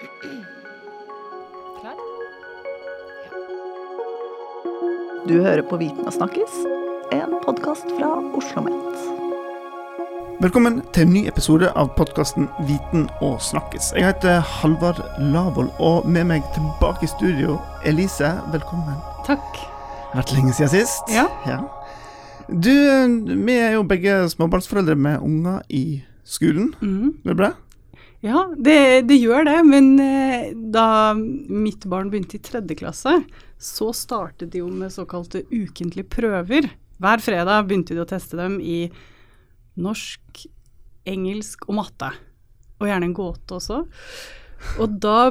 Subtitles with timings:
[0.00, 1.96] Klar?
[5.28, 6.54] Du hører på Viten og snakkes,
[7.12, 8.96] en podkast fra Oslo OsloMet.
[10.40, 13.92] Velkommen til en ny episode av podkasten Viten og snakkes.
[13.92, 18.32] Jeg heter Halvard Lavoll, og med meg tilbake i studio, Elise.
[18.56, 18.96] Velkommen.
[19.28, 19.64] Takk.
[20.14, 21.12] Vært lenge siden sist.
[21.12, 21.28] Ja.
[22.48, 22.72] Du,
[23.36, 26.72] vi er jo begge småbarnsforeldre med unger i skolen.
[26.80, 27.18] Mhm.
[27.20, 27.52] Går det bra?
[28.20, 33.14] Ja, det, det gjør det, men eh, da mitt barn begynte i tredje klasse,
[33.56, 36.68] så startet de jo med såkalte ukentlige prøver.
[37.00, 38.90] Hver fredag begynte de å teste dem i
[39.80, 40.44] norsk,
[41.08, 42.12] engelsk og matte.
[42.80, 43.82] Og gjerne en gåte også.
[44.80, 45.30] Og da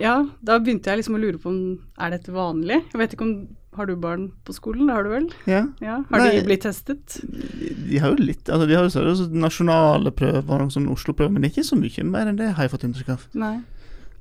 [0.00, 1.62] ja, da begynte jeg liksom å lure på om
[1.98, 2.78] er dette vanlig.
[2.92, 3.34] Jeg vet ikke om
[3.78, 4.88] Har du barn på skolen?
[4.88, 5.26] Det har du vel?
[5.46, 5.60] Ja.
[5.78, 6.30] Ja, Har Nei.
[6.34, 7.20] de blitt testet?
[7.22, 11.62] De har jo litt altså De har jo så nasjonale prøver sånn Oslo-prøver, men ikke
[11.66, 13.26] så mye mer enn det, har jeg fått inntrykk av.
[13.38, 13.56] Nei.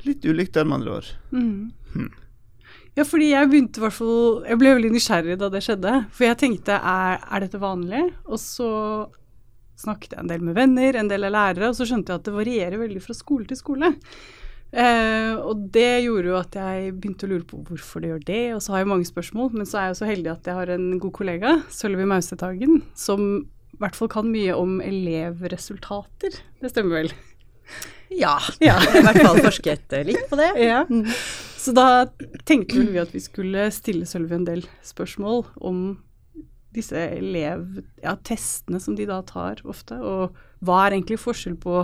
[0.06, 1.10] Litt ulikt der, med andre ord.
[1.34, 1.72] Mm.
[1.96, 2.12] Hmm.
[2.98, 5.96] Ja, fordi jeg begynte hvert fall Jeg ble veldig nysgjerrig da det skjedde.
[6.14, 8.04] For jeg tenkte er, er dette vanlig?
[8.30, 8.70] Og så
[9.80, 12.28] snakket jeg en del med venner, en del av lærere, og så skjønte jeg at
[12.28, 13.94] det varierer veldig fra skole til skole.
[14.70, 18.42] Eh, og det gjorde jo at jeg begynte å lure på hvorfor det gjør det,
[18.56, 19.54] og så har jeg mange spørsmål.
[19.56, 22.84] Men så er jeg jo så heldig at jeg har en god kollega, Sølvi Mausethagen,
[22.98, 26.36] som i hvert fall kan mye om elevresultater.
[26.62, 27.14] Det stemmer vel?
[28.10, 28.76] Ja, Ja.
[28.98, 30.52] i hvert fall forsket litt på det.
[30.70, 30.84] Ja.
[31.60, 32.06] Så da
[32.48, 35.82] tenkte vi at vi skulle stille Sølvi en del spørsmål om
[36.76, 41.82] disse elevtestene som de da tar ofte, og hva er egentlig forskjell på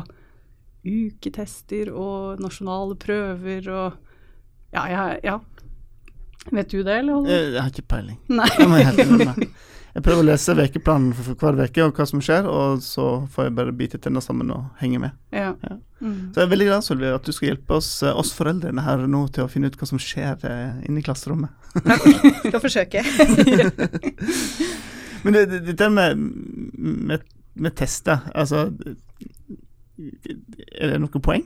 [0.85, 4.01] uketester og nasjonale prøver og
[4.75, 5.39] Ja, jeg, ja.
[6.51, 7.25] Vet du det, eller?
[7.25, 8.17] Eh, Jeg har ikke peiling.
[8.29, 8.49] Nei.
[8.83, 9.47] Jeg.
[9.95, 13.45] Jeg prøver å lese ukeplanen for hver uke og hva som skjer, og så får
[13.47, 15.15] jeg bare bite tenna sammen og henge med.
[15.31, 15.53] Ja.
[15.63, 15.77] Ja.
[16.03, 16.33] Mm.
[16.35, 19.05] Så jeg er veldig glad Solveig, at du skal hjelpe oss, eh, oss foreldrene her
[19.07, 21.55] nå til å finne ut hva som skjer eh, inne i klasserommet.
[22.49, 23.05] Skal forsøke.
[25.23, 26.19] Men det, det, det med,
[26.75, 27.23] med,
[27.55, 28.67] med tester, altså
[30.75, 31.45] Er det noe poeng?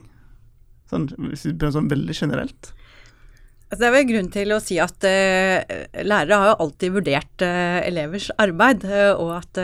[0.90, 2.72] Sånn, hvis vi begynner sånn veldig generelt?
[3.70, 5.60] Altså, det er vel grunn til å si at uh,
[6.02, 9.60] lærere har jo alltid vurdert uh, elevers arbeid, uh, og at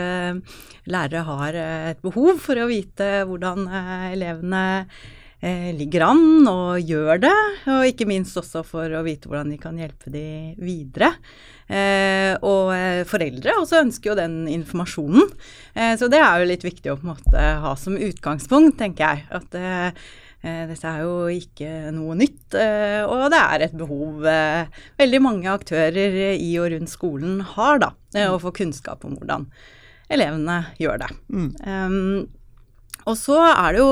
[0.87, 1.59] lærere har
[1.91, 3.67] et behov for å vite hvordan
[4.13, 4.63] elevene
[5.77, 7.35] ligger an og gjør det,
[7.69, 11.11] og ikke minst også for å vite hvordan de kan hjelpe de videre.
[11.67, 15.27] Eh, og eh, foreldre også ønsker jo den informasjonen,
[15.75, 19.03] eh, så det er jo litt viktig å på en måte ha som utgangspunkt, tenker
[19.03, 19.27] jeg.
[19.35, 19.59] at
[20.47, 22.55] Dette er jo ikke noe nytt,
[23.09, 24.69] og det er et behov eh,
[25.01, 29.47] veldig mange aktører i og rundt skolen har, da, eh, å få kunnskap om hvordan
[30.13, 31.09] elevene gjør det.
[31.33, 31.49] Mm.
[31.67, 32.27] Um,
[33.09, 33.89] og så er det jo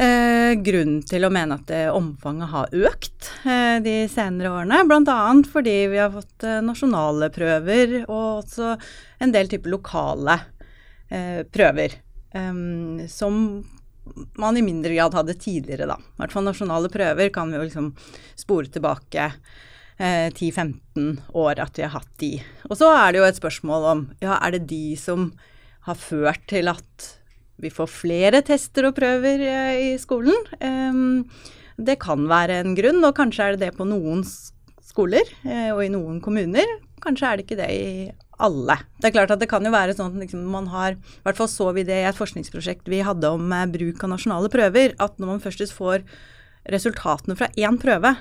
[0.00, 5.18] eh, grunn til å mene at eh, omfanget har økt eh, de senere årene, bl.a.
[5.50, 8.74] fordi vi har fått eh, nasjonale prøver og også
[9.20, 10.38] en del typer lokale
[11.08, 12.00] eh, prøver.
[12.30, 13.34] Um, som
[14.38, 15.96] man i mindre grad hadde tidligere, da.
[15.98, 17.92] I hvert fall nasjonale prøver kan vi jo liksom
[18.38, 19.26] spore tilbake
[19.98, 22.34] eh, 10-15 år at vi har hatt de.
[22.70, 25.32] Og så er det jo et spørsmål om ja, er det de som
[25.86, 27.08] har ført til at
[27.60, 30.36] vi får flere tester og prøver eh, i skolen?
[31.80, 34.24] Det kan være en grunn, og kanskje er det det på noen
[34.90, 36.66] skoler eh, og i noen kommuner.
[37.00, 37.92] Kanskje er det ikke det i
[38.40, 38.76] alle.
[39.00, 41.38] Det er klart at det kan jo være sånn at liksom man har I hvert
[41.38, 44.96] fall så vi det i et forskningsprosjekt vi hadde om eh, bruk av nasjonale prøver,
[44.98, 46.04] at når man først får
[46.70, 48.14] resultatene fra én prøve,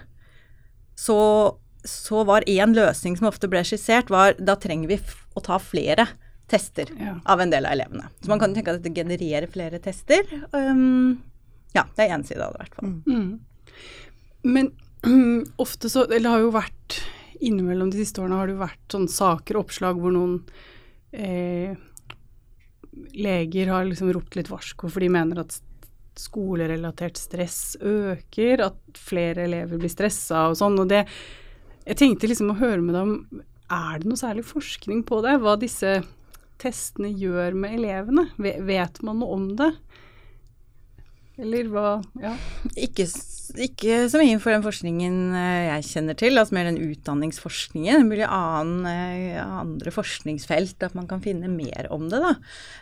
[0.99, 1.19] så,
[1.83, 4.99] så var én løsning som ofte ble skissert, var da trenger vi
[5.35, 6.07] å ta flere
[6.49, 7.15] tester Ja.
[7.25, 8.09] av en del av elevene.
[8.21, 10.25] Så man kan tenke at dette genererer flere tester.
[10.53, 11.21] Um,
[11.75, 12.93] ja, det er én side av det i hvert fall.
[13.05, 13.39] Mm.
[14.43, 14.71] Men
[15.63, 16.97] ofte så Eller det har jo vært
[17.39, 20.33] Innimellom de siste årene har det jo vært sånne saker og oppslag hvor noen
[21.15, 21.71] eh,
[23.15, 25.55] leger har liksom ropt litt varsko for de mener at
[26.19, 30.75] skolerelatert stress øker, at flere elever blir stressa og sånn.
[30.83, 31.05] Og det
[31.87, 35.37] Jeg tenkte liksom å høre med deg om Er det noe særlig forskning på det?
[35.39, 36.01] Hva disse
[36.61, 38.29] testene gjør med elevene?
[38.37, 39.73] Vet man noe om det?
[41.39, 41.89] Eller hva
[42.19, 42.33] Ja.
[42.75, 43.05] Ikke,
[43.63, 48.03] ikke så mye for den forskningen eh, jeg kjenner til, altså mer den utdanningsforskningen.
[48.03, 52.33] Det blir annen, eh, andre forskningsfelt at man kan finne mer om det, da.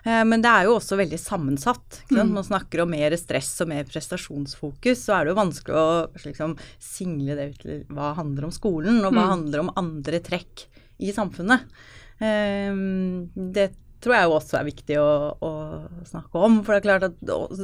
[0.06, 2.02] Eh, Men det er jo også veldig sammensatt.
[2.10, 2.34] Sant?
[2.34, 5.88] Man snakker om mer stress og mer prestasjonsfokus, så er det jo vanskelig å
[6.26, 10.66] liksom single det ut til hva handler om skolen, og hva handler om andre trekk
[10.98, 11.62] i samfunnet.
[12.24, 12.74] Eh,
[13.58, 13.70] Det
[14.04, 15.08] tror jeg også er viktig å,
[15.42, 15.52] å,
[16.08, 16.60] snakke om.
[16.66, 17.56] For det er klart at og,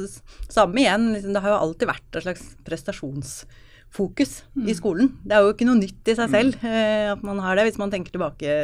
[0.50, 4.66] Samme igjen, liksom, det har jo alltid vært et slags prestasjonsfokus mm.
[4.66, 5.12] i skolen.
[5.22, 6.34] Det er jo ikke noe nytt i seg mm.
[6.34, 8.58] selv eh, at man har det, hvis man tenker tilbake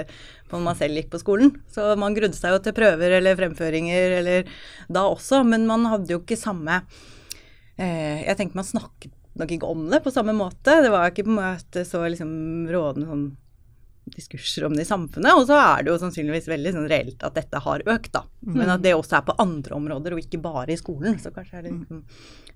[0.51, 1.55] på når man selv gikk på skolen.
[1.71, 4.53] Så man grudde seg jo til prøver eller fremføringer eller
[4.91, 6.83] da også, men man hadde jo ikke samme
[7.79, 10.75] eh, Jeg tenker man snakket nok ikke om det på samme måte.
[10.83, 12.33] Det var ikke på en måte så liksom
[12.69, 13.29] rådende sånn
[14.15, 15.39] diskurser om det i samfunnet.
[15.39, 18.25] Og så er det jo sannsynligvis veldig sånn reelt at dette har økt, da.
[18.47, 18.75] Men mm.
[18.77, 21.19] at det også er på andre områder, og ikke bare i skolen.
[21.23, 22.03] Så kanskje er det liksom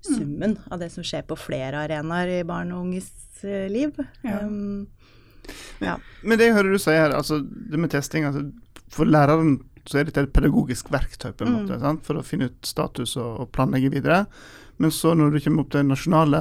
[0.05, 3.09] summen av det som skjer på flere arenaer i barn og unges
[3.43, 3.95] uh, liv.
[4.25, 4.41] Ja.
[4.45, 4.85] Um,
[5.83, 5.95] ja.
[6.23, 8.47] Men det jeg hører du sier her, altså det med testing altså,
[8.89, 11.57] For læreren så er dette et pedagogisk verktøy på en mm.
[11.69, 14.23] måte, for å finne ut status og, og, planlegge videre.
[14.81, 16.39] Men så når du kommer opp til nasjonale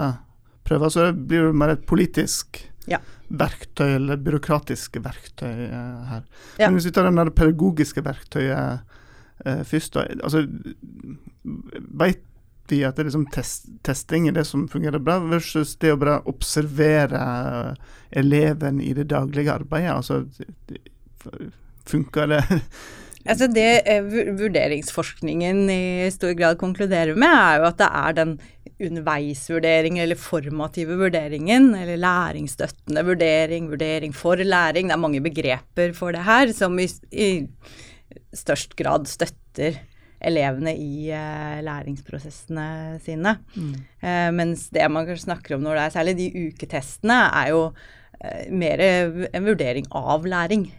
[0.64, 2.98] prøver, så blir det mer et politisk ja
[3.38, 6.22] verktøy eller byråkratiske verktøy eh, her.
[6.58, 6.68] Ja.
[6.68, 8.84] Men hvis vi tar den der pedagogiske verktøyet
[9.44, 10.06] eh, først, da.
[10.22, 10.46] Altså,
[11.44, 12.24] vet
[12.72, 16.00] vi at det er liksom test, testing er det som fungerer bra, versus det å
[16.00, 17.24] bare observere
[18.10, 19.92] eleven i det daglige arbeidet?
[19.98, 20.24] Altså,
[21.84, 22.44] funker det?
[23.24, 24.04] Altså det eh,
[24.36, 28.34] vurderingsforskningen i stor grad konkluderer med, er jo at det er den
[28.84, 34.90] underveisvurderingen eller formative vurderingen, eller læringsstøttende vurdering, vurdering for læring.
[34.90, 37.30] Det er mange begreper for det her som i, i
[38.34, 39.80] størst grad støtter
[40.24, 43.36] elevene i uh, læringsprosessene sine.
[43.56, 43.74] Mm.
[44.04, 47.66] Uh, mens det man snakker om når det er særlig de uketestene, er jo
[48.50, 50.70] mer en vurdering av læring.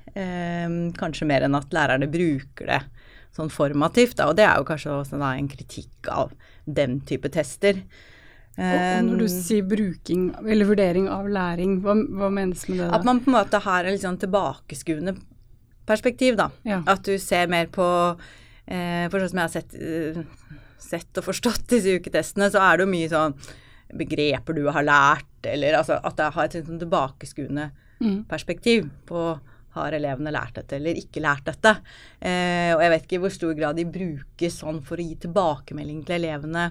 [0.96, 2.82] kanskje mer enn at lærerne bruker det
[3.36, 4.18] sånn formativt.
[4.20, 6.32] Da, og det er jo kanskje også da, en kritikk av
[6.66, 7.82] den type tester.
[8.56, 12.88] Og når du sier bruking eller vurdering av læring, hva, hva menes med det?
[12.88, 13.00] Da?
[13.00, 15.18] At man på en måte har et sånn tilbakeskuende
[15.86, 16.50] perspektiv, da.
[16.68, 16.80] Ja.
[16.88, 19.76] At du ser mer på eh, For sånn som jeg har sett,
[20.82, 23.38] sett, og forstått disse uketestene, så er det jo mye sånn
[23.94, 28.24] begreper du har lært, eller altså at det har et sånn tilbakeskuende mm.
[28.30, 29.28] perspektiv på
[29.76, 31.76] har elevene lært dette eller ikke lært dette?
[32.20, 35.18] Eh, og jeg vet ikke i hvor stor grad de brukes sånn for å gi
[35.26, 36.70] tilbakemelding til elevene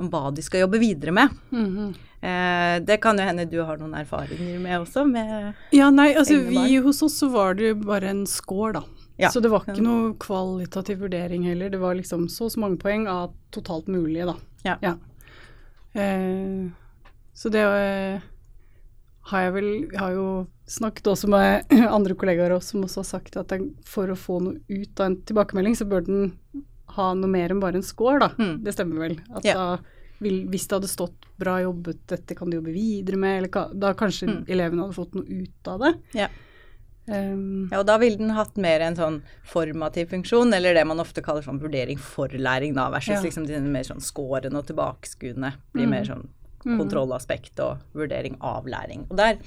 [0.00, 1.28] om hva de skal jobbe videre med.
[1.50, 1.90] Mm -hmm.
[2.28, 5.04] eh, det kan jo hende du har noen erfaringer med også?
[5.04, 8.82] Med ja, nei, altså vi hos oss så var det bare en score, da.
[9.16, 9.30] Ja.
[9.30, 11.70] Så det var ikke noe kvalitativ vurdering heller.
[11.70, 14.36] Det var liksom så mange poeng av totalt mulige, da.
[14.62, 14.78] Ja.
[14.82, 14.94] ja.
[15.96, 16.68] Eh,
[17.36, 18.24] så det eh,
[19.30, 20.28] har jeg vel Jeg har jo
[20.68, 23.54] snakket også med andre kollegaer også, som også har sagt at
[23.86, 26.32] for å få noe ut av en tilbakemelding, så bør den
[26.96, 28.30] ha noe mer enn bare en score, da.
[28.38, 28.56] Mm.
[28.64, 29.20] Det stemmer vel.
[29.36, 29.54] At ja.
[29.58, 33.72] da vil, hvis det hadde stått 'bra jobbet, dette kan du jobbe videre med', eller
[33.76, 34.38] da kanskje mm.
[34.48, 35.92] elevene hadde fått noe ut av det.
[36.16, 36.28] Ja.
[37.06, 41.02] Um, ja, og da ville den hatt mer en sånn formativ funksjon, eller det man
[41.02, 43.22] ofte kaller sånn vurdering for læring, da, versus ja.
[43.22, 45.52] liksom den mer sånn skårende og tilbakeskuende.
[45.76, 45.94] Blir mm.
[45.94, 46.26] mer sånn
[46.64, 46.74] mm.
[46.74, 49.06] kontrollaspekt og vurdering av læring.
[49.10, 49.38] Og der,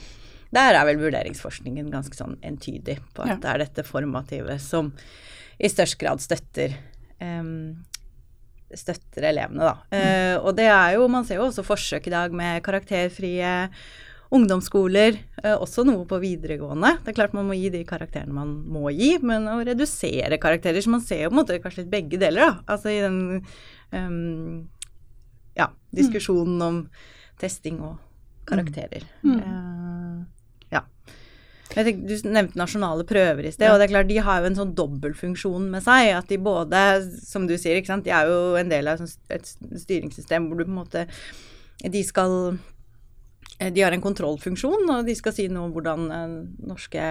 [0.55, 3.41] der, er vel vurderingsforskningen ganske sånn entydig på at ja.
[3.43, 4.93] det er dette formative som
[5.59, 6.77] i størst grad støtter
[7.19, 7.81] um,
[8.69, 9.75] støtter elevene, da.
[9.89, 9.97] Mm.
[9.99, 13.55] Uh, og det er jo, man ser jo også forsøk i dag med karakterfrie
[14.35, 16.95] ungdomsskoler, uh, også noe på videregående.
[17.03, 20.81] Det er klart man må gi de karakterene man må gi, men å redusere karakterer.
[20.85, 22.75] Så man ser jo på en måte kanskje litt begge deler, da.
[22.75, 23.19] Altså i den
[23.95, 24.67] um,
[25.57, 26.83] ja, diskusjonen om
[27.41, 27.97] testing og
[28.49, 29.05] karakterer.
[29.23, 29.39] Mm.
[29.39, 30.85] Uh, ja.
[31.69, 33.73] Tenker, du nevnte nasjonale prøver i sted, ja.
[33.73, 36.13] og det er klart de har jo en sånn dobbeltfunksjon med seg.
[36.17, 36.83] At de både,
[37.25, 39.53] som du sier, ikke sant, de er jo en del av et
[39.85, 41.07] styringssystem hvor du på en måte
[41.79, 42.59] De skal
[43.59, 46.35] De har en kontrollfunksjon, og de skal si noe om hvordan eh,
[46.69, 47.05] norske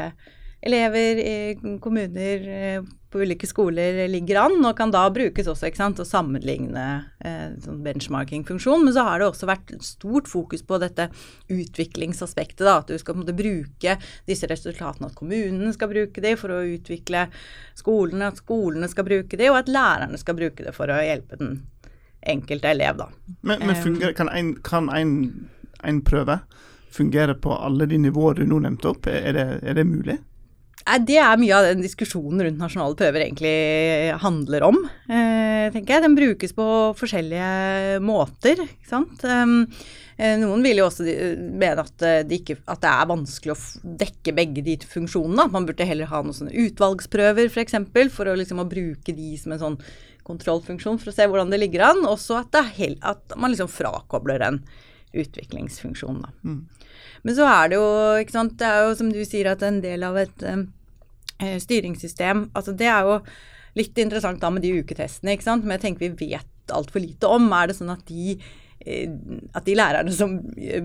[0.61, 5.81] elever i kommuner eh, på ulike skoler ligger an, og kan da brukes også ikke
[5.81, 6.87] sant, å sammenligne
[7.25, 8.85] eh, sånn benchmarking-funksjon.
[8.85, 11.09] Men så har det også vært stort fokus på dette
[11.49, 12.67] utviklingsaspektet.
[12.67, 13.97] da, At du skal måte, bruke
[14.29, 17.29] disse resultatene, at kommunene skal bruke de for å utvikle
[17.79, 21.41] skolene, at skolene skal bruke de, og at lærerne skal bruke det for å hjelpe
[21.41, 21.63] den
[22.29, 22.99] enkelte elev.
[22.99, 23.09] da.
[23.41, 25.15] Men, men fungerer, kan en, kan en,
[25.85, 26.41] en prøve
[26.95, 29.07] fungere på alle de nivåer du nå nevnte opp?
[29.11, 30.19] Er det, er det mulig?
[31.05, 34.79] Det er mye av den diskusjonen rundt nasjonale prøver egentlig handler om,
[35.11, 36.05] eh, tenker jeg.
[36.07, 36.67] Den brukes på
[36.97, 39.25] forskjellige måter, ikke sant.
[39.25, 39.67] Um,
[40.17, 43.93] eh, noen vil jo også mene at eh, det, ikke, at det er vanskelig å
[44.01, 45.51] dekke begge de funksjonene.
[45.53, 47.59] Man burde heller ha noen sånne utvalgsprøver f.eks.
[47.59, 49.81] For, eksempel, for å, liksom, å bruke de som en sånn
[50.29, 52.07] kontrollfunksjon for å se hvordan det ligger an.
[52.09, 54.63] Også at, at man liksom frakobler en
[55.13, 56.23] utviklingsfunksjon.
[56.25, 56.33] Da.
[56.45, 56.67] Mm.
[57.23, 57.89] Men så er det jo,
[58.23, 60.67] ikke sant, det er jo som du sier at en del av et um,
[61.39, 63.19] styringssystem Altså det er jo
[63.79, 65.65] litt interessant da med de uketestene, ikke sant.
[65.67, 67.47] Men jeg tenker vi vet altfor lite om.
[67.55, 69.13] Er det sånn at de eh,
[69.55, 70.35] at de lærerne som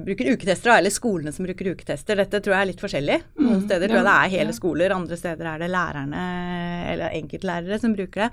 [0.06, 3.20] bruker uketester, eller skolene som bruker uketester, dette tror jeg er litt forskjellig.
[3.42, 6.24] Noen Mm, steder tror jeg det er hele skoler, andre steder er det lærerne
[6.94, 8.32] eller enkeltlærere som bruker det.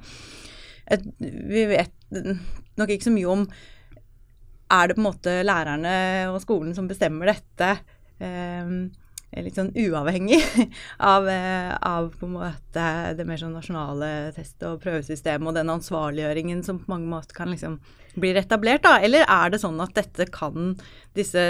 [1.20, 1.94] Vi vet
[2.76, 3.44] nok ikke så mye om
[4.70, 5.94] Er det på en måte lærerne
[6.30, 7.70] og skolen som bestemmer dette?
[8.20, 8.74] Eh,
[9.38, 10.40] litt sånn uavhengig
[11.12, 12.84] av, eh, av på en måte
[13.14, 17.52] det mer sånn nasjonale test- og prøvesystemet og den ansvarliggjøringen som på mange måter kan
[17.52, 17.78] liksom
[18.18, 18.96] bli etablert, da?
[18.98, 20.72] Eller er det sånn at dette kan,
[21.14, 21.42] disse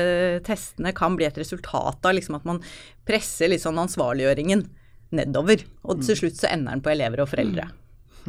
[0.45, 2.61] testene kan bli et resultat av liksom at man
[3.09, 4.67] presser litt sånn ansvarliggjøringen
[5.17, 7.65] nedover, og til slutt så ender den på elever og foreldre?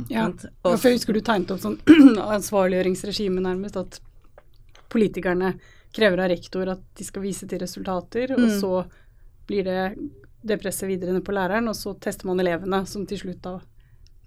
[0.07, 0.23] Ja.
[0.23, 0.47] Sant?
[0.63, 1.75] Og- for jeg husker du tegnet opp sånn
[2.37, 3.99] ansvarliggjøringsregime nærmest, at
[4.91, 5.53] politikerne
[5.95, 8.59] krever av rektor at de skal vise til resultater, og Mm.
[8.61, 8.85] så
[9.47, 9.97] blir det
[10.43, 13.59] det presset videre ned på læreren, og så tester man elevene, som til slutt da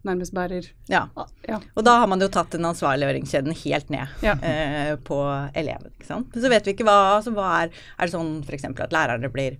[0.04, 1.06] nærmest bærer Ja.
[1.48, 1.58] Ja.
[1.76, 4.34] Og da har man jo tatt den ansvarliggjøringskjeden helt ned Ja.
[4.42, 5.16] eh, på
[5.56, 5.90] eleven.
[5.98, 6.32] ikke sant?
[6.34, 8.64] Så vet vi ikke hva, altså hva er Er det sånn f.eks.
[8.64, 9.56] at lærerne blir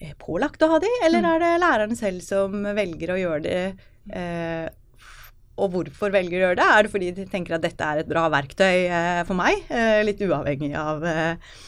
[0.00, 3.78] eh, pålagt å ha de, eller er det lærerne selv som velger å gjøre det?
[4.10, 4.68] Eh,
[5.60, 6.68] og hvorfor velger å gjøre det?
[6.68, 10.00] Er det fordi de tenker at dette er et bra verktøy eh, for meg, eh,
[10.06, 11.58] litt uavhengig av, eh,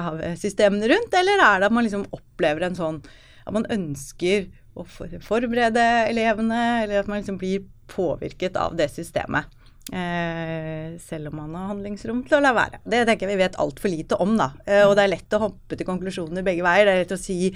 [0.00, 3.00] av systemene rundt, eller er det at man liksom opplever en sånn
[3.42, 4.46] at man ønsker
[4.78, 9.50] å for forberede elevene, eller at man liksom blir påvirket av det systemet.
[9.92, 12.78] Eh, selv om man har handlingsrom til å la være.
[12.86, 14.52] Det tenker jeg vi vet altfor lite om, da.
[14.64, 16.86] Eh, og det er lett å hoppe til konklusjoner begge veier.
[16.86, 17.50] Det er lett å si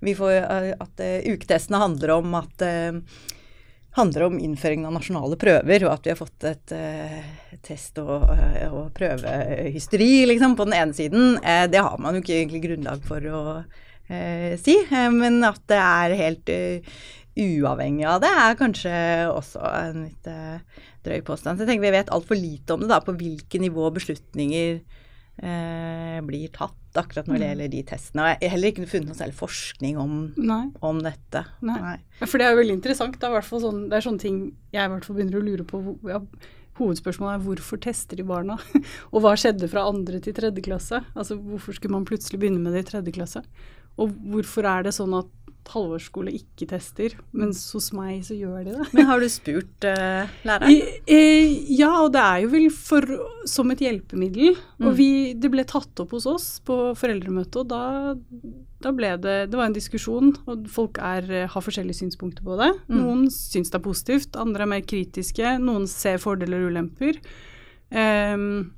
[0.00, 2.92] får, eh, at uh, uketestene handler om at eh,
[3.96, 7.30] handler om innføringen av nasjonale prøver, og at vi har fått et uh,
[7.66, 11.40] test- og, eh, og prøvehysteri liksom, på den ene siden.
[11.42, 14.76] Uh, det har man jo ikke egentlig grunnlag for å uh, si,
[15.16, 16.54] men at det er helt
[17.40, 18.94] uavhengig av det, er kanskje
[19.30, 20.32] også en litt
[21.06, 21.56] drøy påstand.
[21.56, 24.80] Så jeg tenker vi vet altfor lite om det, da, på hvilke nivå beslutninger
[25.42, 27.50] eh, blir tatt akkurat når det Mm.
[27.50, 28.20] gjelder de testene.
[28.22, 30.70] Og jeg har heller ikke funnet noe særlig forskning om, Nei.
[30.82, 31.44] om dette.
[31.62, 31.98] Nei.
[32.20, 33.18] Ja, For det er jo veldig interessant.
[33.20, 34.38] Det er, sånn, det er sånne ting
[34.72, 35.98] jeg i hvert fall begynner å lure på.
[36.08, 36.20] Ja,
[36.80, 38.56] hovedspørsmålet er hvorfor tester de barna?
[39.12, 41.02] og hva skjedde fra andre til tredje klasse?
[41.14, 43.42] Altså hvorfor skulle man plutselig begynne med det i tredje klasse?
[44.00, 45.26] Og hvorfor er det sånn at
[45.68, 48.86] halvårsskole ikke tester, mens hos meg så gjør de det?
[48.96, 50.70] Men har du spurt uh, læreren?
[50.72, 53.02] I- eh, ja, og det er jo vel for,
[53.46, 54.56] som et hjelpemiddel.
[54.80, 54.96] Og Mm.
[54.96, 58.14] vi, det ble tatt opp hos oss på foreldremøtet, og da,
[58.80, 62.72] da ble det Det var en diskusjon, og folk er, har forskjellige synspunkter på det.
[62.88, 62.96] Mm.
[62.98, 65.58] Noen syns det er positivt, andre er mer kritiske.
[65.60, 67.20] Noen ser fordeler og ulemper.
[67.90, 68.72] Um,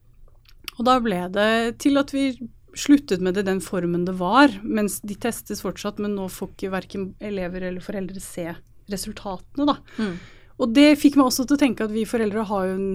[0.79, 2.31] og da ble det til at vi
[2.79, 6.73] sluttet med det den formen det var, mens de testes fortsatt, men nå får ikke
[6.73, 8.49] verken elever eller foreldre se
[8.93, 9.77] resultatene, da.
[9.99, 10.15] Mm.
[10.63, 12.93] Og det fikk meg også til å tenke at vi foreldre har jo en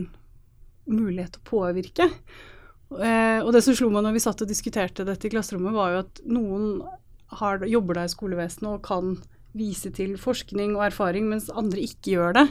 [0.87, 2.07] mulighet til å påvirke.
[2.95, 5.93] Eh, og det som slo meg når vi satt og diskuterte dette i klasserommet, var
[5.93, 6.67] jo at noen
[7.39, 9.17] har, jobber da i skolevesenet og kan
[9.57, 12.47] vise til forskning og erfaring, mens andre ikke gjør det.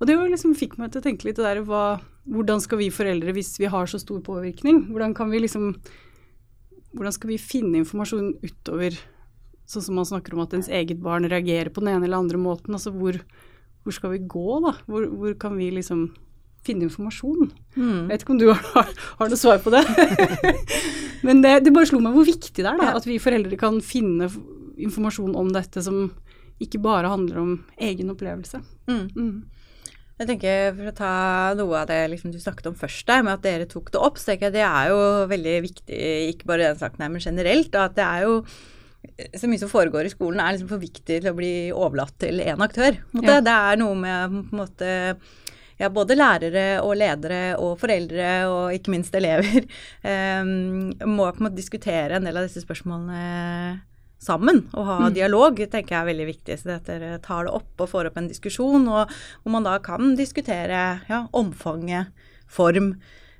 [0.00, 2.00] Og det liksom fikk meg til å tenke litt det der hva,
[2.30, 5.74] hvordan skal vi foreldre, hvis vi har så stor påvirkning, hvordan kan vi liksom
[6.96, 8.96] hvordan skal vi finne informasjon utover
[9.70, 12.40] sånn som man snakker om at ens eget barn reagerer på den ene eller andre
[12.40, 12.74] måten?
[12.74, 13.18] Altså hvor,
[13.84, 14.74] hvor skal vi gå, da?
[14.90, 16.08] Hvor, hvor kan vi liksom
[16.66, 17.52] finne informasjon?
[17.76, 18.08] Mm.
[18.08, 19.84] Jeg vet ikke om du har, har noe svar på det?
[21.26, 23.78] Men det, det bare slo meg hvor viktig det er da, at vi foreldre kan
[23.84, 24.28] finne
[24.80, 26.08] informasjon om dette som
[26.60, 28.60] ikke bare handler om egen opplevelse.
[28.90, 29.06] Mm.
[29.14, 29.59] Mm.
[30.20, 31.12] Jeg tenker For å ta
[31.56, 34.20] noe av det liksom, du snakket om først der, med at dere tok det opp,
[34.20, 35.00] så tenker jeg det er jo
[35.30, 36.02] veldig viktig,
[36.34, 37.78] ikke bare i den saken her, men generelt.
[37.80, 38.34] At det er jo
[39.32, 42.42] så mye som foregår i skolen er liksom for viktig til å bli overlatt til
[42.44, 43.00] én aktør.
[43.16, 43.40] Ja.
[43.40, 44.90] Det er noe med på en måte
[45.80, 49.62] ja, både lærere og ledere og foreldre og ikke minst elever
[50.04, 53.80] um, må på en måte diskutere en del av disse spørsmålene
[54.20, 55.14] sammen og ha Mm.
[55.16, 56.58] dialog, tenker jeg er veldig viktig.
[56.60, 59.08] Så dere tar det opp og får opp en diskusjon, og
[59.42, 62.08] hvor man da kan diskutere ja, omfanget,
[62.46, 62.96] form.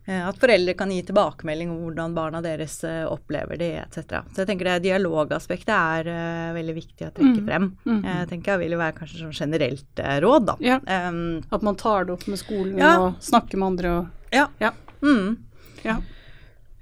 [0.08, 4.22] eh, At foreldre kan gi tilbakemelding om hvordan barna deres eh, opplever det, etc.
[4.32, 7.46] Så jeg tenker det dialogaspektet er uh, veldig viktig å trekke Mm.
[7.46, 7.66] frem.
[7.86, 8.00] Mm.
[8.04, 10.56] Jeg tenker jeg vil jo være kanskje sånn generelt uh, råd, da.
[10.60, 10.78] Ja.
[11.08, 12.96] Um, At man tar det opp med skolen Ja.
[13.00, 14.46] og snakker med andre og ja.
[14.60, 14.70] Ja.
[15.02, 15.36] Mm.
[15.84, 15.98] Ja.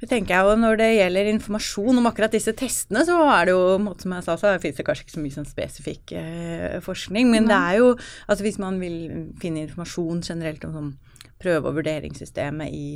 [0.01, 3.55] Det tenker jeg og Når det gjelder informasjon om akkurat disse testene, så er det
[3.57, 7.31] jo som jeg sa, så finnes det kanskje ikke så mye sånn spesifikk eh, forskning.
[7.33, 7.93] Men det er jo
[8.29, 8.99] altså Hvis man vil
[9.43, 10.93] finne informasjon generelt om sånn
[11.43, 12.89] prøve- og vurderingssystemet i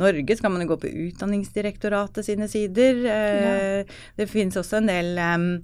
[0.00, 3.04] Norge, så kan man jo gå på Utdanningsdirektoratet sine sider.
[3.04, 3.84] Eh,
[4.16, 5.58] Det finnes også en del eh,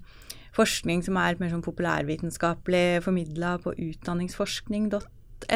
[0.52, 3.72] forskning som er mer sånn populærvitenskapelig formidla på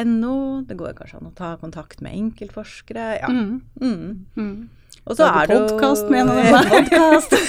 [0.05, 0.63] .no.
[0.63, 3.19] Det går kanskje an å ta kontakt med enkeltforskere.
[3.19, 3.27] Ja.
[3.29, 3.61] Mm.
[3.81, 4.25] Mm.
[4.37, 4.69] Mm.
[5.03, 7.33] Og så er det jo podcast med en Podkast.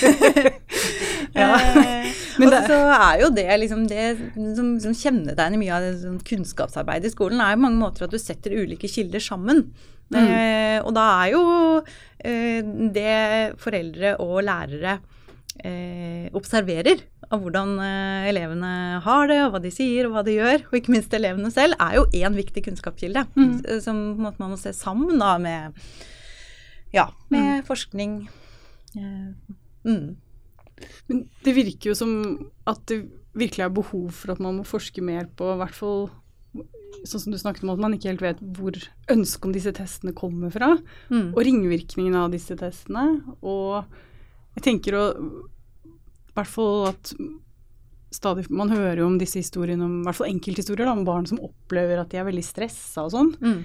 [1.34, 1.56] Ja.
[1.58, 4.04] Eh, Men det- så er jo det liksom det
[4.54, 8.14] som, som kjennetegner mye av det sånn kunnskapsarbeidet i skolen, er jo mange måter at
[8.14, 9.64] du setter ulike kilder sammen.
[10.14, 10.20] Mm.
[10.22, 11.42] Eh, og da er jo
[12.22, 12.62] eh,
[12.94, 15.00] det foreldre og lærere
[15.64, 17.02] eh, observerer
[17.34, 20.78] av hvordan eh, elevene har det, og hva de sier, og hva de gjør, og
[20.78, 23.26] ikke minst elevene selv, er jo én viktig kunnskapskilde.
[23.34, 23.54] Mm.
[23.82, 25.82] Som på en måte man må se sammen da med,
[26.94, 27.66] ja, med Mm.
[27.66, 28.12] forskning.
[28.96, 30.16] Eh, mm.
[31.08, 32.12] Men det virker jo som
[32.66, 33.02] at det
[33.34, 36.10] virkelig er behov for at man må forske mer på, i hvert fall
[37.04, 38.76] sånn som du snakket om, at man ikke helt vet hvor
[39.10, 40.76] ønsket om disse testene kommer fra,
[41.10, 41.34] Mm.
[41.34, 43.22] og ringvirkningen av disse testene.
[43.42, 43.84] Og
[44.56, 45.04] jeg tenker å
[46.34, 47.12] I hvert fall at
[48.14, 51.38] stadig Man hører jo om disse historiene, om, i hvert fall enkelthistorier, om barn som
[51.38, 53.36] opplever at de er veldig stressa og sånn.
[53.40, 53.64] Mm.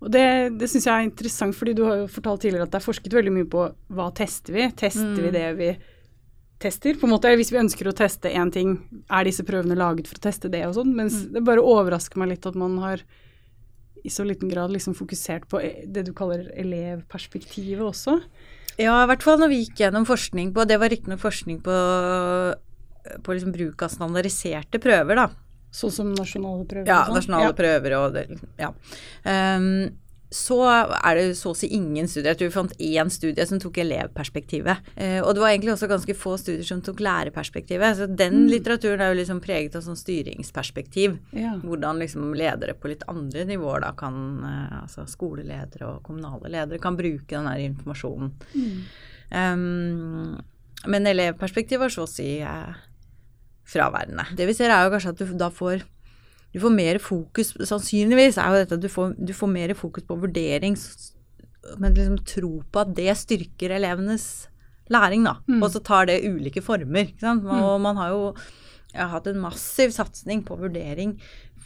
[0.00, 0.24] Og det,
[0.58, 3.12] det syns jeg er interessant, fordi du har jo fortalt tidligere at det er forsket
[3.18, 4.68] veldig mye på hva tester vi?
[4.78, 5.32] Tester vi Mm.
[5.34, 5.70] det vi
[6.62, 6.94] tester?
[6.94, 8.76] På en måte, Hvis vi ønsker å teste én ting,
[9.10, 10.94] er disse prøvene laget for å teste det og sånn?
[10.94, 11.32] Mens Mm.
[11.32, 13.02] det bare overrasker meg litt at man har
[14.04, 18.20] i så liten grad liksom fokusert på e- det du kaller elevperspektivet også.
[18.78, 21.74] Ja, i hvert fall når vi gikk gjennom forskning på Det var riktignok forskning på,
[23.24, 25.28] på liksom bruk av standardiserte prøver, da.
[25.70, 26.86] Sånn som nasjonale prøver.
[26.88, 27.14] Ja, sånn.
[27.20, 27.52] nasjonale Ja.
[27.52, 28.72] prøver og det, ja.
[29.24, 29.90] Um,
[30.30, 32.34] så er det så å si ingen studier.
[32.34, 34.76] Jeg tror vi fant én studie som tok elevperspektivet.
[34.96, 37.96] Eh, og det var egentlig også ganske få studier som tok lærerperspektivet.
[37.96, 38.50] Så den Mm.
[38.50, 41.18] litteraturen er jo liksom preget av sånn styringsperspektiv.
[41.32, 41.54] Ja.
[41.64, 46.78] Hvordan liksom ledere på litt andre nivåer da kan, eh, altså skoleledere og kommunale ledere,
[46.78, 48.30] kan bruke den her informasjonen.
[48.54, 48.84] Mm.
[49.32, 50.42] Um,
[50.86, 52.74] men elevperspektivet var så å si eh,
[53.68, 54.26] fraværende.
[54.36, 55.84] Det vi ser er jo kanskje at du da får
[56.48, 60.06] du får mer fokus, sannsynligvis er jo dette at du får, du får mer fokus
[60.08, 60.78] på vurdering,
[61.76, 64.48] men liksom tro på at det styrker elevenes
[64.88, 65.36] læring, da.
[65.44, 65.60] Mm.
[65.60, 67.10] Og så tar det ulike former.
[67.10, 67.44] Ikke sant?
[67.44, 68.22] Og man har jo
[68.94, 71.18] har hatt en massiv satsing på vurdering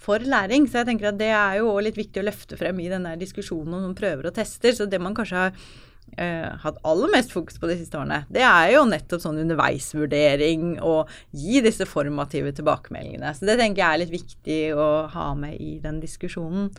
[0.03, 2.91] for læring, så jeg tenker at det er jo litt viktig å løfte frem i
[2.91, 4.75] denne diskusjonen om prøver og tester.
[4.75, 5.55] Så det man kanskje har
[6.19, 10.79] eh, hatt aller mest fokus på de siste årene, det er jo nettopp sånn underveisvurdering
[10.85, 13.33] og gi disse formative tilbakemeldingene.
[13.37, 16.71] Så det tenker jeg er litt viktig å ha med i den diskusjonen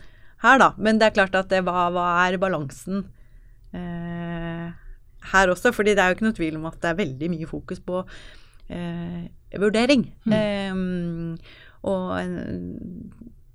[0.43, 0.73] her, da.
[0.77, 3.05] Men det er klart at det, hva, hva er balansen
[3.73, 4.71] eh,
[5.33, 5.71] her også?
[5.73, 8.01] fordi det er jo ikke noe tvil om at det er veldig mye fokus på
[8.69, 9.21] eh,
[9.59, 10.07] vurdering.
[10.27, 10.73] Eh,
[11.83, 13.13] og en-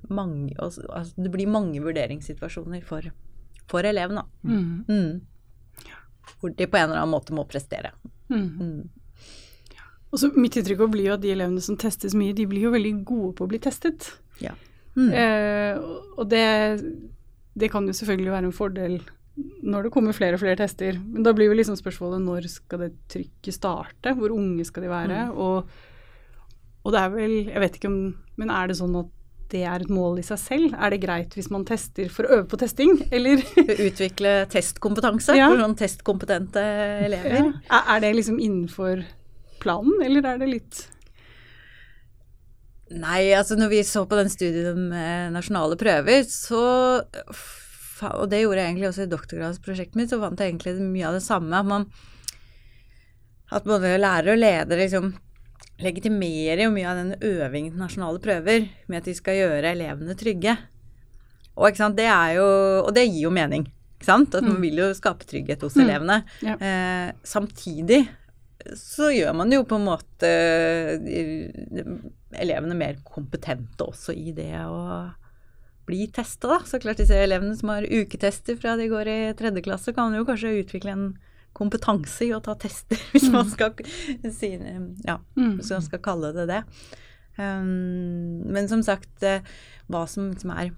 [0.09, 3.02] mange, altså, altså, det blir mange vurderingssituasjoner for,
[3.68, 4.22] for elevene.
[4.22, 4.48] da.
[4.48, 4.85] Mm.
[4.88, 5.20] Mm.
[6.38, 7.92] Hvor de på en eller annen måte må prestere.
[8.31, 8.48] Mm.
[8.61, 8.88] Mm.
[10.09, 12.72] Og så Mitt inntrykk blir jo at de elevene som testes mye, de blir jo
[12.72, 14.09] veldig gode på å bli testet.
[14.40, 14.55] Ja.
[14.96, 15.11] Mm.
[15.12, 15.81] Eh,
[16.16, 16.46] og det,
[17.59, 18.98] det kan jo selvfølgelig være en fordel
[19.38, 20.96] når det kommer flere og flere tester.
[20.98, 24.14] Men da blir jo liksom spørsmålet når skal det trykket starte?
[24.18, 25.20] Hvor unge skal de være?
[25.29, 25.37] Mm.
[25.44, 25.68] Og,
[26.83, 28.01] og det er vel Jeg vet ikke om
[28.40, 29.12] Men er det sånn at
[29.53, 30.75] det er et mål i seg selv?
[30.77, 33.41] Er det greit hvis man tester for å øve på testing, eller?
[33.89, 35.49] Utvikle testkompetanse Ja.
[35.53, 36.65] for sånn testkompetente
[37.07, 37.53] elever.
[37.71, 37.83] Ja.
[37.95, 39.05] Er det liksom innenfor
[39.63, 40.85] planen, eller er det litt
[42.89, 46.61] Nei, altså når vi så på den studien med nasjonale prøver, så
[48.17, 51.17] Og det gjorde jeg egentlig også i doktorgradsprosjektet mitt, så fant jeg egentlig mye av
[51.19, 51.53] det samme.
[51.59, 51.85] At man
[53.53, 55.11] At både lærere og ledere liksom
[55.79, 60.17] legitimerer jo mye av den øvingen til nasjonale prøver med at de skal gjøre elevene
[60.19, 60.57] trygge.
[61.59, 62.47] Og, sant, det jo,
[62.87, 63.67] og det gir jo mening.
[63.99, 64.35] Ikke sant?
[64.38, 65.85] At man vil jo skape trygghet hos Mm.
[65.87, 66.19] elevene.
[66.43, 66.55] Ja.
[66.55, 68.09] Eh, samtidig
[68.79, 70.29] så gjør man jo på en måte
[72.38, 75.11] elevene mer kompetente også i det å
[75.88, 76.59] bli testa, da.
[76.69, 80.27] Så klart disse elevene som har uketester fra de går i tredje klasse, kan jo
[80.29, 81.07] kanskje utvikle en
[81.59, 83.75] kompetanse i å ta tester, hvis man skal
[84.33, 84.55] si
[85.05, 85.57] Ja, Mm.
[85.59, 86.62] hvis man skal kalle det det.
[87.38, 89.44] Um, men som sagt, eh,
[89.90, 90.73] hva som liksom er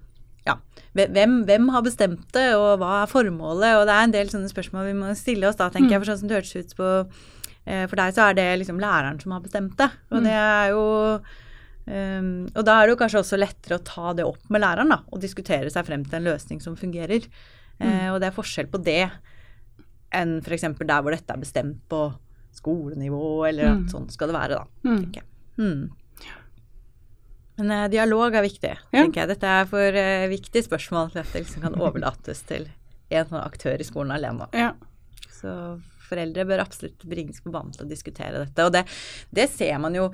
[0.45, 0.55] ja,
[0.97, 3.75] hvem, hvem har bestemt det, og hva er formålet?
[3.77, 6.01] Og det er en del sånne spørsmål vi må stille oss da, tenker jeg.
[6.01, 6.87] For sånn som det hørtes ut på
[7.69, 9.89] eh, For deg så er det liksom læreren som har bestemt det.
[10.09, 10.81] Og det er jo
[11.85, 14.89] um, Og da er det jo kanskje også lettere å ta det opp med læreren,
[14.93, 15.01] da.
[15.13, 17.29] Og diskutere seg frem til en løsning som fungerer.
[17.81, 19.03] Eh, og det er forskjell på det
[20.13, 20.61] enn f.eks.
[20.79, 22.13] der hvor dette er bestemt på
[22.53, 23.89] skolenivå, eller at Mm.
[23.91, 24.65] sånn skal det være, da.
[24.89, 24.97] Mm.
[24.99, 25.27] tenker jeg.
[25.57, 25.89] Mm.
[27.57, 29.03] Men eh, dialog er viktig, Ja.
[29.03, 29.27] tenker jeg.
[29.35, 32.67] Dette er for eh, viktige spørsmål til at det liksom kan overlates til
[33.11, 34.47] en sånn aktør i skolen alene.
[34.55, 34.71] Ja.
[35.31, 38.65] Så foreldre bør absolutt bringes på banen til å diskutere dette.
[38.65, 38.85] Og det,
[39.31, 40.09] det ser man jo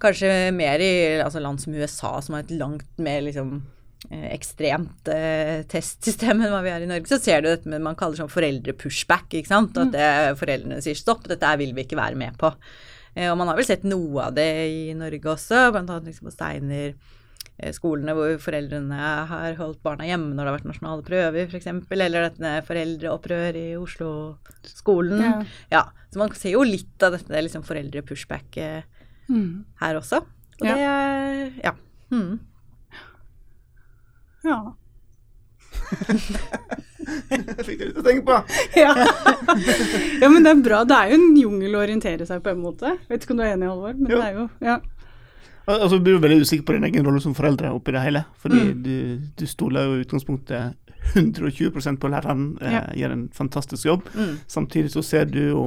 [0.00, 3.62] kanskje mer i altså land som USA, som har et langt mer liksom
[4.10, 7.94] ekstremt eh, testsystem enn hva vi har i Norge, så ser du dette med man
[7.96, 9.28] kaller sånn foreldre-pushback.
[9.38, 9.78] ikke sant?
[9.78, 10.08] At det,
[10.40, 12.50] foreldrene sier stopp, dette vil vi ikke være med på.
[13.14, 16.00] Eh, og man har vel sett noe av det i Norge også, bl.a.
[16.02, 16.94] Liksom på Steiner
[17.58, 18.98] eh, skolene hvor foreldrene
[19.30, 21.66] har holdt barna hjemme når det har vært nasjonale prøver, f.eks.
[21.92, 25.20] Eller dette foreldreopprør i Oslo-skolen.
[25.22, 25.34] Ja.
[25.70, 25.82] Ja.
[26.12, 28.82] Så man ser jo litt av dette liksom foreldre-pushback eh,
[29.30, 29.62] Mm.
[29.80, 30.18] her også.
[30.60, 30.74] Og Ja.
[30.74, 31.70] det Ja.
[32.10, 32.40] Mm.
[34.44, 34.60] Ja.
[37.66, 38.36] Fikk det litt å tenke på.
[38.82, 38.92] Ja.
[40.22, 40.82] ja, men det er bra.
[40.88, 42.94] Det er jo en jungel å orientere seg på en måte.
[43.10, 44.18] Vet ikke om du er enig, Halvor, men Jo.
[44.20, 44.76] det er jo ja.
[45.70, 48.24] Altså, du blir jo veldig usikker på din egen rolle som foreldre oppi det hele.
[48.42, 48.82] Fordi Mm.
[48.82, 48.96] du,
[49.38, 50.74] du stoler jo i utgangspunktet
[51.14, 52.80] 120% på læreren, eh, Ja.
[52.98, 54.02] gjør en fantastisk jobb.
[54.14, 54.38] Mm.
[54.50, 55.62] Samtidig så ser du jo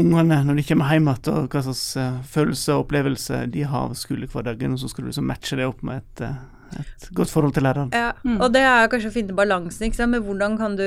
[0.00, 3.90] ungene når de kommer hjem igjen, og hva slags eh, følelser og opplevelser de har
[3.90, 7.30] av skolehverdagen, og så skal du liksom matche det opp med et, eh, et godt
[7.32, 7.90] forhold til læreren.
[7.94, 8.40] Ja, Mm.
[8.40, 10.84] og det er kanskje å finne balansen, ikke sant, med hvordan kan du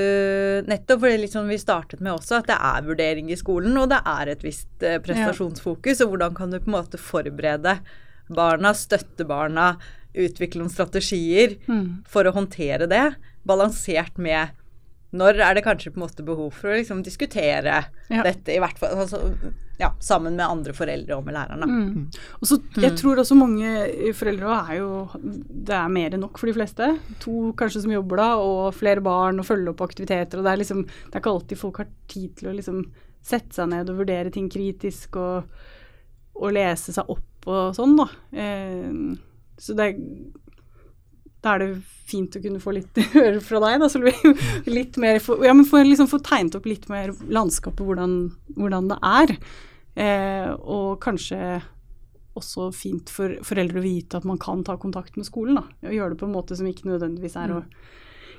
[0.68, 4.00] Nettopp fordi liksom vi startet med også at det er vurdering i skolen, og det
[4.06, 7.80] er et visst eh, prestasjonsfokus, og hvordan kan du på en måte forberede
[8.30, 9.74] barna, støtte barna,
[10.16, 12.04] utvikle noen strategier Mm.
[12.08, 14.52] for å håndtere det, balansert med
[15.14, 18.24] når er det kanskje på en måte behov for å liksom diskutere Ja.
[18.26, 19.20] dette, i hvert fall altså,
[19.80, 21.68] ja, sammen med andre foreldre og med lærerne.
[21.70, 22.08] Mm.
[22.42, 26.50] Og så, jeg tror også mange foreldre er jo Det er mer enn nok for
[26.50, 26.92] de fleste.
[27.26, 30.38] To kanskje som jobber da, og flere barn, og følge opp aktiviteter.
[30.40, 32.84] Og det er liksom Det er ikke alltid folk har tid til å liksom
[33.24, 35.46] sette seg ned og vurdere ting kritisk og,
[36.36, 38.08] og lese seg opp og sånn, da.
[38.36, 39.16] Eh,
[39.60, 39.94] så det
[41.44, 41.70] da er det
[42.08, 44.24] fint å kunne få litt høre fra deg, da, Solveig.
[44.72, 48.18] Litt mer få- ja, men få liksom få tegnet opp litt mer landskapet, hvordan,
[48.58, 49.36] hvordan det er.
[50.00, 51.40] Eh, og kanskje
[52.34, 55.60] også fint for foreldre å vite at man kan ta kontakt med skolen.
[55.60, 57.64] Da, og gjøre det på en måte som ikke nødvendigvis er å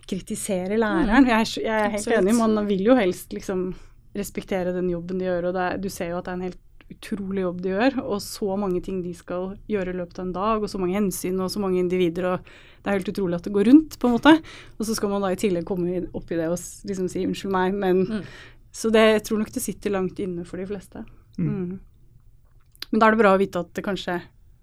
[0.09, 1.29] kritisere læreren.
[1.31, 2.21] Jeg er, jeg er helt Absolutt.
[2.25, 3.69] enig, man vil jo helst liksom
[4.15, 6.61] respektere den jobben de gjør, og er, du ser jo at det er en helt
[6.95, 10.33] utrolig jobb de gjør, og så mange ting de skal gjøre i løpet av en
[10.39, 12.49] dag, og så mange hensyn og så mange individer, og
[12.81, 14.35] det er helt utrolig at det går rundt, på en måte.
[14.79, 17.55] Og så skal man da i tillegg komme opp i det og liksom si unnskyld
[17.55, 18.27] meg, men Mm.
[18.75, 21.05] Så det, jeg tror nok det sitter langt inne for de fleste.
[21.39, 21.47] Mm.
[21.47, 21.81] Mm.
[22.91, 24.17] Men da er det bra å vite at det kanskje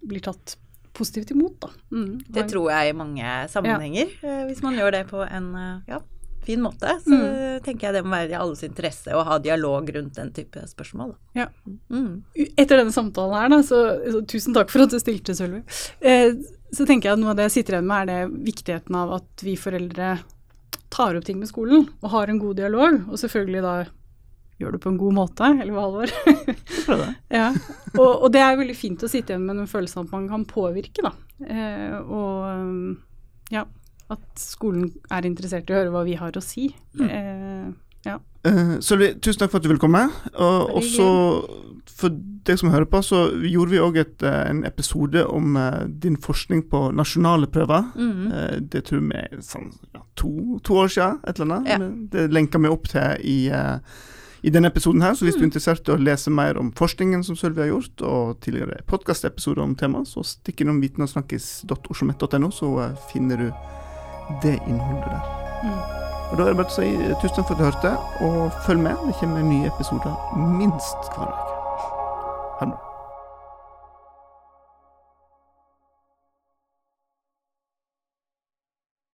[0.04, 0.58] blir tatt
[0.91, 1.70] positivt imot, da.
[1.96, 2.17] Mm.
[2.28, 4.12] Det tror jeg i mange sammenhenger.
[4.20, 4.34] ja.
[4.50, 6.02] Hvis man gjør det på en eh, ja,
[6.45, 7.17] fin måte, så
[7.65, 11.13] tenker jeg det må være i alles interesse å ha dialog rundt den type spørsmål.
[11.38, 11.47] Ja.
[11.93, 12.23] Mm.
[12.56, 13.82] Etter denne samtalen her, da, så,
[14.13, 15.62] så tusen takk for at du stilte, Sølvi.
[16.01, 16.34] Eh,
[16.71, 19.15] så tenker jeg at noe av det jeg sitter igjen med, er det viktigheten av
[19.19, 20.13] at vi foreldre
[20.91, 23.75] tar opp ting med skolen og har en god dialog, og selvfølgelig da
[24.62, 26.56] gjør det på en god måte, eller hva, det.
[27.39, 27.49] Ja,
[27.97, 30.45] og, og det er veldig fint å sitte igjen med den følelsen at man kan
[30.49, 31.13] påvirke, da.
[31.41, 33.65] Eh, og ja,
[34.12, 36.69] at skolen er interessert i å høre hva vi har å si.
[37.00, 37.71] Eh,
[38.08, 38.17] ja.
[38.47, 40.08] Eh, Sølvi, tusen takk for at du ville komme.
[40.34, 41.08] Og også
[42.02, 42.13] for
[42.47, 46.88] deg som hører på, så gjorde vi òg en episode om eh, din forskning på
[46.97, 47.91] nasjonale prøver.
[47.95, 48.32] Mm.
[48.32, 50.32] Eh, det tror vi er sånn ja, to,
[50.65, 51.69] to år siden, et eller annet.
[51.76, 51.91] Ja.
[52.15, 54.00] Det lenker vi opp til i, eh,
[54.41, 55.17] i denne episoden her.
[55.17, 58.06] Så hvis du er interessert i å lese mer om forskningen som Sølvi har gjort,
[58.08, 63.52] og tidligere podkastepisoder om temaet, så stikk innom vitenogsnakkis.oslomet.no, så eh, finner du
[64.41, 65.24] det innholdet der.
[65.63, 65.80] Mm.
[66.32, 66.88] Og Da er det bare å si
[67.22, 68.96] tusen takk for at du hørte, og følg med.
[69.08, 71.51] Det kommer nye episoder minst hver uke.